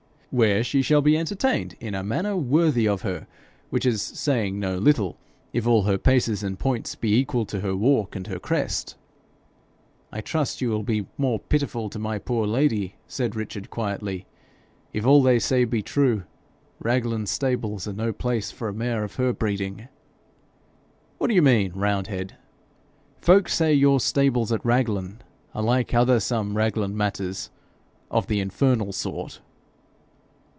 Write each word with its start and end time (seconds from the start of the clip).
'Where 0.33 0.63
she 0.63 0.81
shall 0.81 1.01
be 1.01 1.17
entertained 1.17 1.75
in 1.81 1.93
a 1.93 2.05
manner 2.05 2.37
worthy 2.37 2.87
of 2.87 3.01
her, 3.01 3.27
which 3.69 3.85
is 3.85 4.01
saying 4.01 4.57
no 4.61 4.77
little, 4.77 5.17
if 5.51 5.67
all 5.67 5.83
her 5.83 5.97
paces 5.97 6.41
and 6.41 6.57
points 6.57 6.95
be 6.95 7.13
equal 7.17 7.45
to 7.47 7.59
her 7.59 7.75
walk 7.75 8.15
and 8.15 8.27
her 8.27 8.39
crest.' 8.39 8.95
'I 10.13 10.21
trust 10.21 10.61
you 10.61 10.69
will 10.69 10.83
be 10.83 11.05
more 11.17 11.37
pitiful 11.37 11.89
to 11.89 11.99
my 11.99 12.17
poor 12.17 12.47
Lady,' 12.47 12.95
said 13.07 13.35
Richard, 13.35 13.69
quietly. 13.69 14.25
'If 14.93 15.05
all 15.05 15.21
they 15.21 15.37
say 15.37 15.65
be 15.65 15.81
true, 15.81 16.23
Raglan 16.79 17.25
stables 17.25 17.85
are 17.85 17.91
no 17.91 18.13
place 18.13 18.51
for 18.51 18.69
a 18.69 18.73
mare 18.73 19.03
of 19.03 19.15
her 19.15 19.33
breeding.' 19.33 19.89
'What 21.17 21.27
do 21.27 21.33
you 21.33 21.41
mean, 21.41 21.73
roundhead?' 21.75 22.35
'Folk 23.19 23.49
say 23.49 23.73
your 23.73 23.99
stables 23.99 24.53
at 24.53 24.63
Raglan 24.63 25.23
are 25.53 25.61
like 25.61 25.93
other 25.93 26.21
some 26.21 26.55
Raglan 26.55 26.95
matters 26.95 27.51
of 28.09 28.27
the 28.27 28.39
infernal 28.39 28.93
sort.' 28.93 29.41